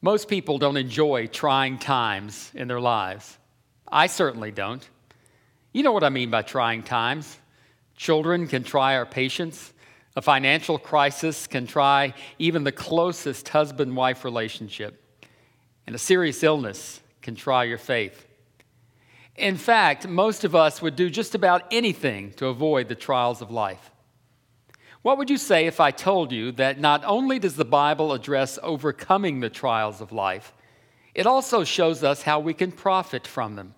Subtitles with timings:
[0.00, 3.36] Most people don't enjoy trying times in their lives.
[3.90, 4.88] I certainly don't.
[5.72, 7.38] You know what I mean by trying times.
[7.96, 9.72] Children can try our patience.
[10.14, 15.02] A financial crisis can try even the closest husband wife relationship.
[15.86, 18.26] And a serious illness can try your faith.
[19.36, 23.50] In fact, most of us would do just about anything to avoid the trials of
[23.50, 23.90] life.
[25.02, 28.58] What would you say if I told you that not only does the Bible address
[28.62, 30.52] overcoming the trials of life,
[31.14, 33.74] it also shows us how we can profit from them?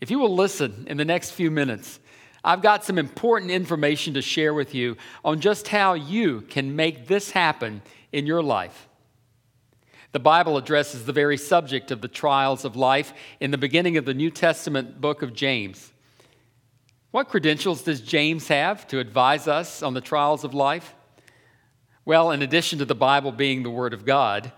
[0.00, 2.00] If you will listen in the next few minutes,
[2.44, 7.06] I've got some important information to share with you on just how you can make
[7.06, 8.88] this happen in your life.
[10.10, 14.04] The Bible addresses the very subject of the trials of life in the beginning of
[14.04, 15.91] the New Testament book of James.
[17.12, 20.94] What credentials does James have to advise us on the trials of life?
[22.06, 24.50] Well, in addition to the Bible being the Word of God,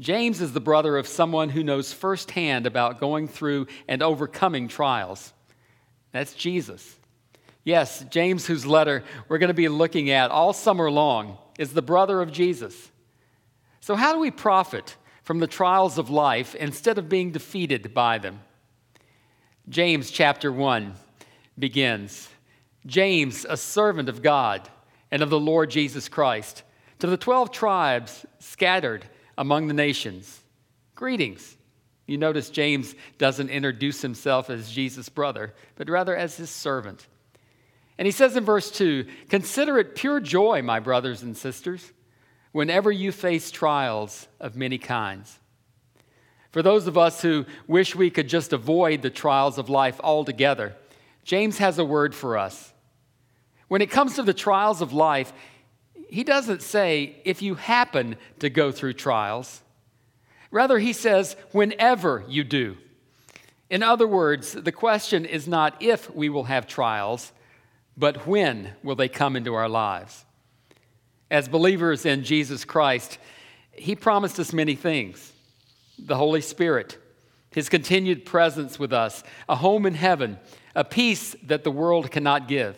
[0.00, 5.34] James is the brother of someone who knows firsthand about going through and overcoming trials.
[6.12, 6.96] That's Jesus.
[7.62, 11.82] Yes, James, whose letter we're going to be looking at all summer long, is the
[11.82, 12.90] brother of Jesus.
[13.80, 18.16] So, how do we profit from the trials of life instead of being defeated by
[18.16, 18.40] them?
[19.68, 20.94] James chapter 1
[21.58, 22.28] begins
[22.86, 24.68] James, a servant of God
[25.10, 26.62] and of the Lord Jesus Christ,
[27.00, 29.04] to the 12 tribes scattered
[29.36, 30.42] among the nations.
[30.94, 31.56] Greetings.
[32.06, 37.06] You notice James doesn't introduce himself as Jesus' brother, but rather as his servant.
[37.98, 41.92] And he says in verse 2 Consider it pure joy, my brothers and sisters,
[42.52, 45.38] whenever you face trials of many kinds.
[46.50, 50.74] For those of us who wish we could just avoid the trials of life altogether,
[51.28, 52.72] James has a word for us.
[53.68, 55.30] When it comes to the trials of life,
[56.08, 59.60] he doesn't say if you happen to go through trials.
[60.50, 62.78] Rather, he says whenever you do.
[63.68, 67.30] In other words, the question is not if we will have trials,
[67.94, 70.24] but when will they come into our lives?
[71.30, 73.18] As believers in Jesus Christ,
[73.72, 75.30] he promised us many things
[75.98, 76.96] the Holy Spirit,
[77.50, 80.38] his continued presence with us, a home in heaven,
[80.78, 82.76] a peace that the world cannot give.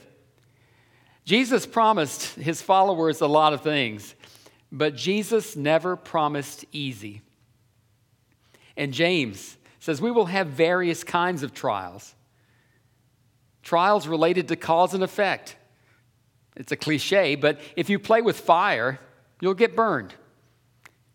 [1.27, 4.15] Jesus promised his followers a lot of things,
[4.72, 7.21] but Jesus never promised easy.
[8.75, 12.15] And James says we will have various kinds of trials.
[13.62, 15.56] Trials related to cause and effect.
[16.56, 18.99] It's a cliche, but if you play with fire,
[19.43, 20.15] you'll get burned.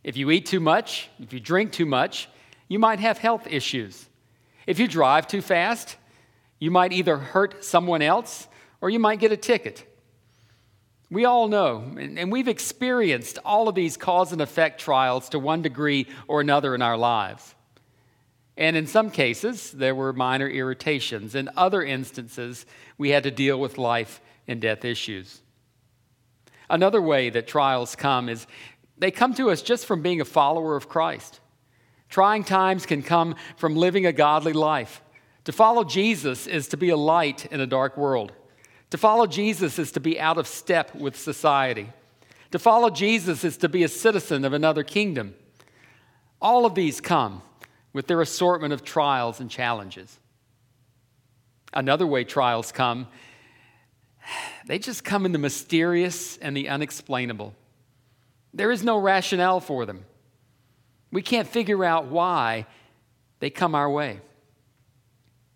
[0.04, 2.30] If you eat too much, if you drink too much,
[2.68, 4.08] you might have health issues.
[4.68, 5.98] If you drive too fast,
[6.66, 8.48] you might either hurt someone else
[8.82, 9.86] or you might get a ticket.
[11.12, 15.62] We all know, and we've experienced all of these cause and effect trials to one
[15.62, 17.54] degree or another in our lives.
[18.58, 21.36] And in some cases, there were minor irritations.
[21.36, 22.66] In other instances,
[22.98, 25.44] we had to deal with life and death issues.
[26.68, 28.48] Another way that trials come is
[28.98, 31.42] they come to us just from being a follower of Christ.
[32.10, 35.04] Trying times can come from living a godly life.
[35.46, 38.34] To follow Jesus is to be a light in a dark world.
[38.90, 41.90] To follow Jesus is to be out of step with society.
[42.52, 45.36] To follow Jesus is to be a citizen of another kingdom.
[46.42, 47.42] All of these come
[47.94, 50.20] with their assortment of trials and challenges.
[51.74, 53.08] Another way trials come,
[54.66, 57.54] they just come in the mysterious and the unexplainable.
[58.54, 60.06] There is no rationale for them.
[61.12, 62.66] We can't figure out why
[63.40, 64.22] they come our way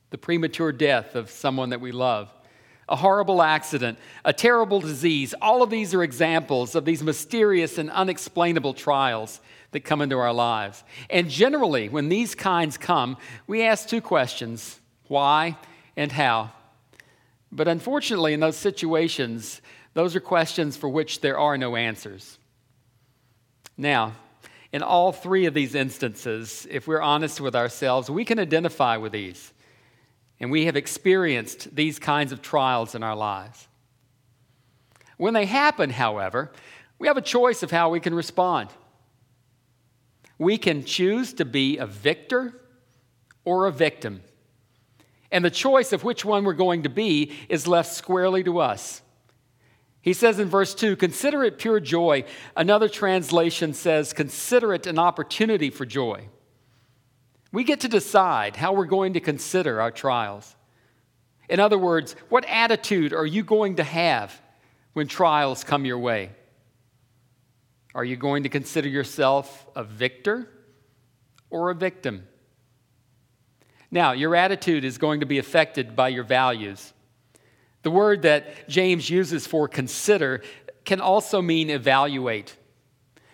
[0.10, 2.34] the premature death of someone that we love,
[2.88, 5.36] a horrible accident, a terrible disease.
[5.42, 9.40] All of these are examples of these mysterious and unexplainable trials
[9.72, 10.84] that come into our lives.
[11.10, 15.58] And generally, when these kinds come, we ask two questions why
[15.96, 16.52] and how.
[17.52, 19.62] But unfortunately, in those situations,
[19.94, 22.38] those are questions for which there are no answers.
[23.78, 24.16] Now,
[24.72, 29.12] in all three of these instances, if we're honest with ourselves, we can identify with
[29.12, 29.52] these.
[30.40, 33.68] And we have experienced these kinds of trials in our lives.
[35.18, 36.52] When they happen, however,
[36.98, 38.70] we have a choice of how we can respond.
[40.38, 42.62] We can choose to be a victor
[43.44, 44.22] or a victim.
[45.32, 49.02] And the choice of which one we're going to be is left squarely to us.
[50.02, 52.24] He says in verse 2, consider it pure joy.
[52.56, 56.30] Another translation says, consider it an opportunity for joy.
[57.52, 60.56] We get to decide how we're going to consider our trials.
[61.50, 64.40] In other words, what attitude are you going to have
[64.94, 66.32] when trials come your way?
[67.96, 70.48] Are you going to consider yourself a victor
[71.50, 72.28] or a victim?
[73.90, 76.94] Now, your attitude is going to be affected by your values.
[77.82, 80.44] The word that James uses for consider
[80.86, 82.56] can also mean evaluate.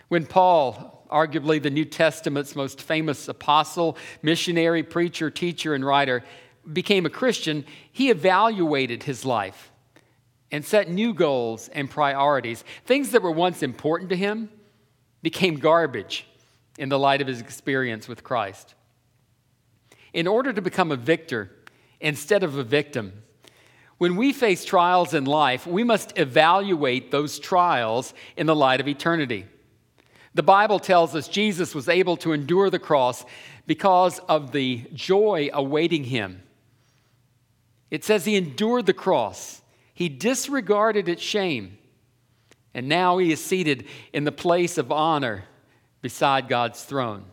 [0.07, 6.23] When Paul, arguably the New Testament's most famous apostle, missionary, preacher, teacher, and writer,
[6.71, 9.71] became a Christian, he evaluated his life
[10.51, 12.63] and set new goals and priorities.
[12.85, 14.49] Things that were once important to him
[15.21, 16.25] became garbage
[16.77, 18.75] in the light of his experience with Christ.
[20.13, 21.51] In order to become a victor
[21.99, 23.23] instead of a victim,
[23.97, 28.87] when we face trials in life, we must evaluate those trials in the light of
[28.87, 29.45] eternity.
[30.35, 33.25] The Bible tells us Jesus was able to endure the cross
[33.65, 36.43] because of the joy awaiting him.
[37.89, 39.61] It says he endured the cross,
[39.93, 41.77] he disregarded its shame,
[42.73, 45.45] and now he is seated in the place of honor
[46.01, 47.23] beside God's throne.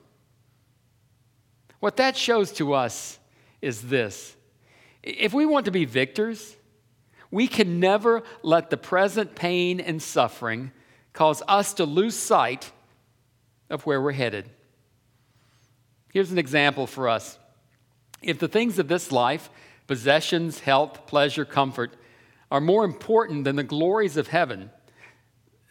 [1.80, 3.18] What that shows to us
[3.60, 4.36] is this
[5.02, 6.56] if we want to be victors,
[7.32, 10.70] we can never let the present pain and suffering
[11.12, 12.70] cause us to lose sight
[13.72, 14.48] of where we're headed.
[16.12, 17.38] Here's an example for us.
[18.22, 19.50] If the things of this life,
[19.88, 21.94] possessions, health, pleasure, comfort,
[22.50, 24.70] are more important than the glories of heaven,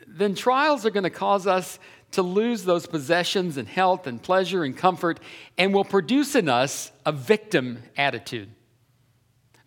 [0.08, 1.80] then trials are going to cause us
[2.14, 5.20] to lose those possessions and health and pleasure and comfort
[5.58, 8.50] and will produce in us a victim attitude.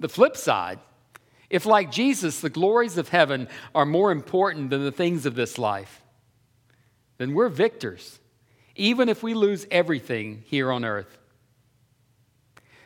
[0.01, 0.81] The flip side,
[1.49, 5.57] if like Jesus, the glories of heaven are more important than the things of this
[5.57, 6.03] life,
[7.17, 8.19] then we're victors,
[8.76, 11.19] even if we lose everything here on earth.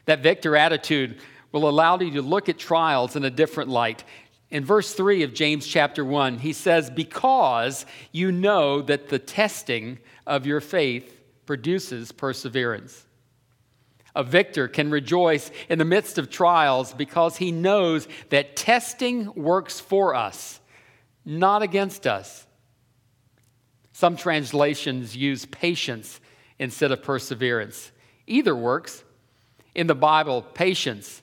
[0.05, 1.21] That victor attitude
[1.53, 4.05] will allow you to look at trials in a different light
[4.51, 9.99] in verse 3 of James chapter 1, he says, Because you know that the testing
[10.27, 13.07] of your faith produces perseverance.
[14.15, 19.81] A victor can rejoice in the midst of trials because he knows that testing works
[19.81, 20.61] for us,
[21.25, 22.47] not against us.
[23.99, 26.21] Some translations use patience
[26.61, 27.91] instead of perseverance.
[28.29, 29.03] Either works.
[29.75, 31.21] In the Bible, patience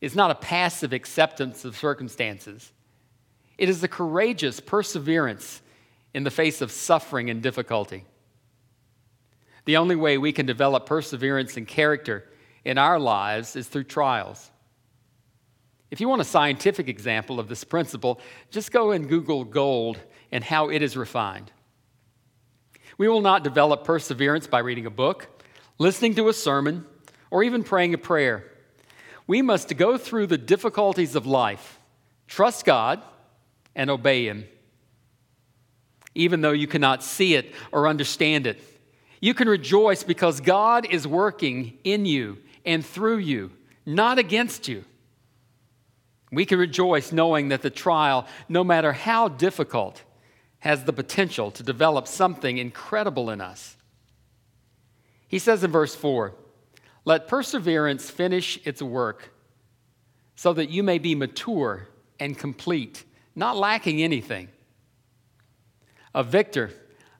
[0.00, 2.72] is not a passive acceptance of circumstances,
[3.58, 5.60] it is a courageous perseverance
[6.14, 8.04] in the face of suffering and difficulty.
[9.64, 12.28] The only way we can develop perseverance and character
[12.64, 14.52] in our lives is through trials.
[15.90, 18.20] If you want a scientific example of this principle,
[18.52, 19.98] just go and Google gold
[20.30, 21.50] and how it is refined.
[22.96, 25.28] We will not develop perseverance by reading a book,
[25.78, 26.86] listening to a sermon,
[27.30, 28.44] or even praying a prayer.
[29.26, 31.80] We must go through the difficulties of life,
[32.28, 33.02] trust God,
[33.74, 34.46] and obey Him.
[36.14, 38.62] Even though you cannot see it or understand it,
[39.20, 43.50] you can rejoice because God is working in you and through you,
[43.84, 44.84] not against you.
[46.30, 50.02] We can rejoice knowing that the trial, no matter how difficult,
[50.64, 53.76] has the potential to develop something incredible in us.
[55.28, 56.32] He says in verse 4
[57.04, 59.30] let perseverance finish its work
[60.36, 61.86] so that you may be mature
[62.18, 63.04] and complete,
[63.36, 64.48] not lacking anything.
[66.14, 66.70] A victor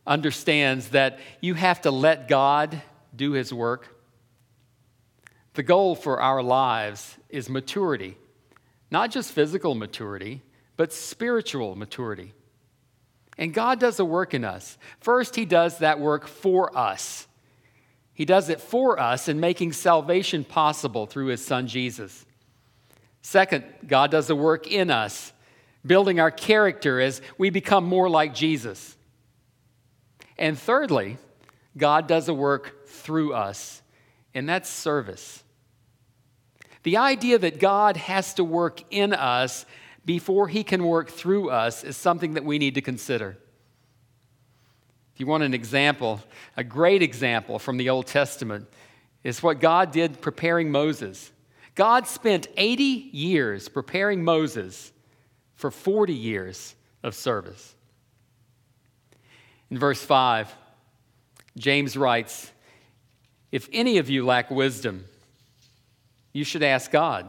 [0.06, 2.80] understands that you have to let God
[3.14, 3.94] do his work.
[5.52, 8.16] The goal for our lives is maturity,
[8.90, 10.40] not just physical maturity,
[10.78, 12.32] but spiritual maturity.
[13.36, 14.78] And God does a work in us.
[15.00, 17.26] First, He does that work for us.
[18.14, 22.24] He does it for us in making salvation possible through his son Jesus.
[23.22, 25.32] Second, God does the work in us,
[25.84, 28.96] building our character as we become more like Jesus.
[30.38, 31.18] And thirdly,
[31.76, 33.82] God does a work through us,
[34.32, 35.42] and that's service.
[36.84, 39.66] The idea that God has to work in us
[40.04, 43.36] before he can work through us is something that we need to consider.
[45.14, 46.20] If you want an example,
[46.56, 48.68] a great example from the Old Testament
[49.22, 51.30] is what God did preparing Moses.
[51.74, 54.92] God spent 80 years preparing Moses
[55.54, 57.74] for 40 years of service.
[59.70, 60.54] In verse 5,
[61.56, 62.50] James writes
[63.52, 65.04] If any of you lack wisdom,
[66.32, 67.28] you should ask God,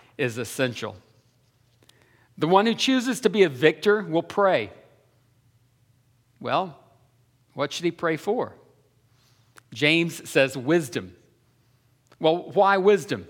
[0.21, 0.95] is essential.
[2.37, 4.71] The one who chooses to be a victor will pray.
[6.39, 6.77] Well,
[7.53, 8.53] what should he pray for?
[9.73, 11.15] James says wisdom.
[12.19, 13.27] Well, why wisdom?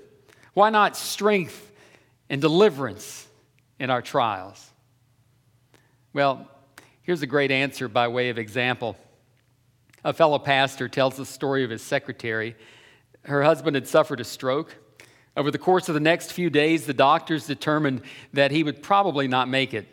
[0.54, 1.72] Why not strength
[2.30, 3.26] and deliverance
[3.80, 4.70] in our trials?
[6.14, 6.48] Well,
[7.04, 8.98] here's a great answer by way of example.
[10.04, 12.56] A fellow pastor tells the story of his secretary.
[13.24, 14.76] Her husband had suffered a stroke.
[15.36, 18.02] Over the course of the next few days, the doctors determined
[18.34, 19.88] that he would probably not make it.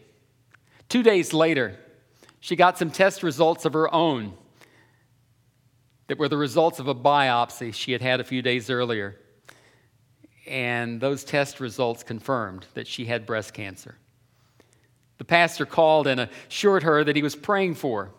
[0.88, 1.78] Two days later,
[2.40, 4.35] she got some test results of her own
[6.09, 9.16] that were the results of a biopsy she had had a few days earlier.
[10.47, 13.97] And those test results confirmed that she had breast cancer.
[15.18, 18.11] The pastor called and assured her that he was praying for her.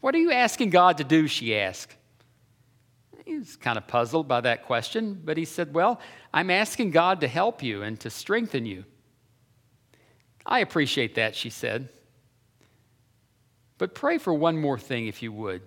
[0.00, 1.28] What are you asking God to do?
[1.28, 1.94] She asked.
[3.28, 6.00] He was kind of puzzled by that question, but he said, Well,
[6.32, 8.86] I'm asking God to help you and to strengthen you.
[10.46, 11.90] I appreciate that, she said.
[13.76, 15.60] But pray for one more thing, if you would.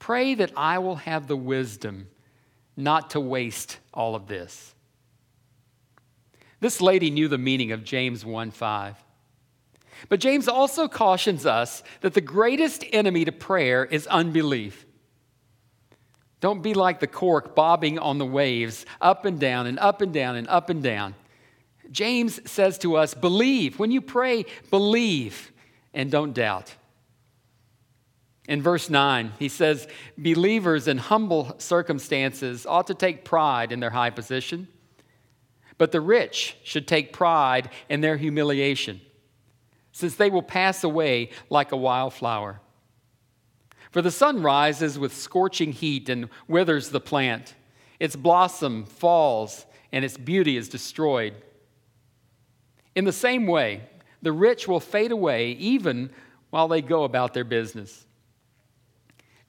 [0.00, 2.08] Pray that I will have the wisdom
[2.76, 4.74] not to waste all of this.
[6.58, 8.96] This lady knew the meaning of James 1 5.
[10.08, 14.86] But James also cautions us that the greatest enemy to prayer is unbelief.
[16.42, 20.12] Don't be like the cork bobbing on the waves, up and down and up and
[20.12, 21.14] down and up and down.
[21.92, 23.78] James says to us, believe.
[23.78, 25.52] When you pray, believe
[25.94, 26.74] and don't doubt.
[28.48, 29.86] In verse 9, he says,
[30.18, 34.66] Believers in humble circumstances ought to take pride in their high position,
[35.78, 39.00] but the rich should take pride in their humiliation,
[39.92, 42.58] since they will pass away like a wildflower.
[43.92, 47.54] For the sun rises with scorching heat and withers the plant,
[48.00, 51.34] its blossom falls, and its beauty is destroyed.
[52.94, 53.82] In the same way,
[54.22, 56.10] the rich will fade away even
[56.50, 58.06] while they go about their business.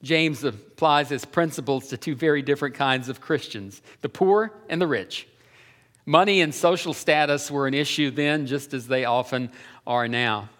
[0.02, 4.86] James applies his principles to two very different kinds of Christians the poor and the
[4.86, 5.26] rich.
[6.04, 9.50] Money and social status were an issue then, just as they often
[9.86, 10.50] are now.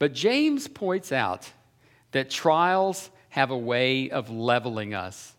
[0.00, 1.52] But James points out
[2.14, 5.34] that trials have a way of leveling us.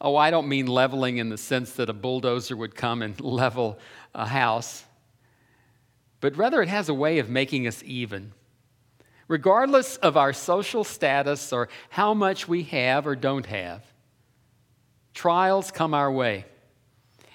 [0.00, 3.78] Oh, I don't mean leveling in the sense that a bulldozer would come and level
[4.14, 4.84] a house,
[6.20, 8.32] but rather it has a way of making us even
[9.30, 13.80] regardless of our social status or how much we have or don't have.
[15.14, 16.44] Trials come our way.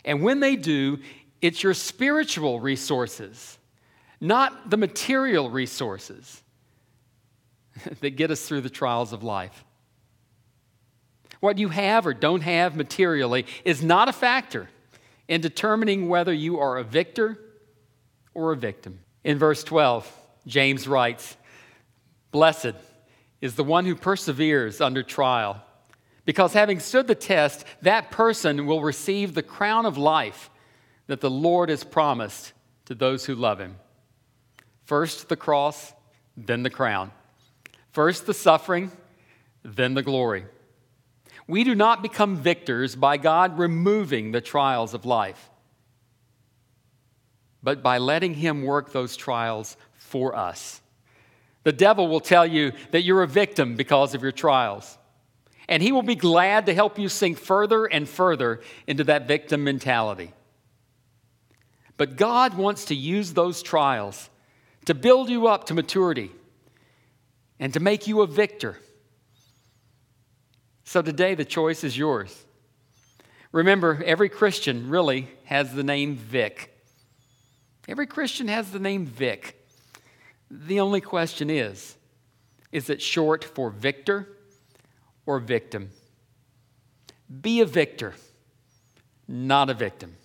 [0.04, 1.00] And when they do,
[1.42, 3.58] it's your spiritual resources,
[4.20, 6.44] not the material resources,
[8.02, 9.64] that get us through the trials of life.
[11.40, 14.70] What you have or don't have materially is not a factor
[15.28, 17.38] in determining whether you are a victor
[18.34, 19.00] or a victim.
[19.24, 20.12] In verse 12,
[20.48, 21.36] James writes,
[22.32, 22.74] Blessed
[23.42, 25.62] is the one who perseveres under trial,
[26.26, 30.50] because having stood the test, that person will receive the crown of life
[31.08, 32.54] that the Lord has promised
[32.86, 33.78] to those who love him.
[34.86, 35.94] First the cross,
[36.36, 37.12] then the crown.
[37.96, 38.92] First the suffering,
[39.64, 40.44] then the glory.
[41.48, 45.50] We do not become victors by God removing the trials of life,
[47.64, 50.82] but by letting Him work those trials for us.
[51.64, 54.98] The devil will tell you that you're a victim because of your trials.
[55.70, 59.64] And he will be glad to help you sink further and further into that victim
[59.64, 60.34] mentality.
[61.96, 64.30] But God wants to use those trials
[64.84, 66.32] to build you up to maturity
[67.60, 68.78] and to make you a victor.
[70.84, 72.46] So today, the choice is yours.
[73.52, 76.72] Remember, every Christian really has the name Vic.
[77.88, 79.66] Every Christian has the name Vic.
[80.50, 81.96] The only question is
[82.72, 84.28] is it short for victor
[85.26, 85.92] or victim?
[87.42, 88.14] Be a victor,
[89.28, 90.16] not a victim.